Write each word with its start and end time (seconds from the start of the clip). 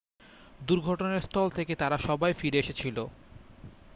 দুর্ঘটনাস্থল 0.61 1.47
থেকে 1.57 1.73
তারা 1.75 1.97
সবাই 2.07 2.31
ফিরে 2.33 2.57
এসেছিল 2.59 2.97